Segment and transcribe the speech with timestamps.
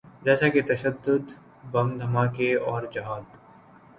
[0.25, 1.25] جیسا کہ تشدد،
[1.71, 3.23] بم دھماکے اورجہاد۔